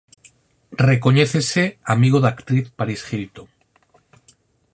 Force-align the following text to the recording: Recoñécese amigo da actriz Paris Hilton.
Recoñécese 0.89 1.63
amigo 1.95 2.17
da 2.21 2.29
actriz 2.33 2.65
Paris 2.77 3.01
Hilton. 3.09 3.47